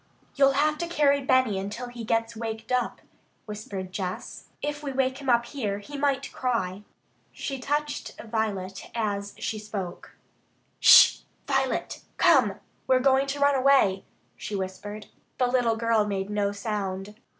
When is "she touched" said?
7.31-8.19